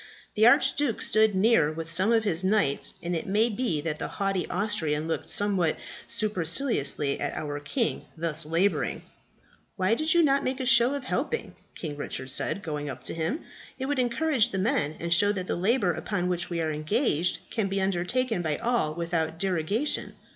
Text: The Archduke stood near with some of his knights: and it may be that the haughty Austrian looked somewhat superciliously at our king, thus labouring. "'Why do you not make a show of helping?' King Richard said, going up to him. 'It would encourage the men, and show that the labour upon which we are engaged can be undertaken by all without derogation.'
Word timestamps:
The 0.33 0.47
Archduke 0.47 0.99
stood 1.03 1.35
near 1.35 1.71
with 1.71 1.91
some 1.91 2.11
of 2.11 2.23
his 2.23 2.43
knights: 2.43 2.95
and 3.03 3.15
it 3.15 3.27
may 3.27 3.49
be 3.49 3.81
that 3.81 3.99
the 3.99 4.07
haughty 4.07 4.49
Austrian 4.49 5.07
looked 5.07 5.29
somewhat 5.29 5.75
superciliously 6.07 7.19
at 7.19 7.35
our 7.35 7.59
king, 7.59 8.05
thus 8.17 8.43
labouring. 8.43 9.03
"'Why 9.75 9.93
do 9.93 10.03
you 10.03 10.23
not 10.23 10.43
make 10.43 10.59
a 10.59 10.65
show 10.65 10.95
of 10.95 11.03
helping?' 11.03 11.53
King 11.75 11.97
Richard 11.97 12.31
said, 12.31 12.63
going 12.63 12.89
up 12.89 13.03
to 13.03 13.13
him. 13.13 13.41
'It 13.77 13.85
would 13.85 13.99
encourage 13.99 14.49
the 14.49 14.57
men, 14.57 14.95
and 14.99 15.13
show 15.13 15.31
that 15.33 15.45
the 15.45 15.55
labour 15.55 15.93
upon 15.93 16.27
which 16.27 16.49
we 16.49 16.59
are 16.63 16.71
engaged 16.71 17.37
can 17.51 17.67
be 17.67 17.79
undertaken 17.79 18.41
by 18.41 18.57
all 18.57 18.95
without 18.95 19.37
derogation.' 19.37 20.15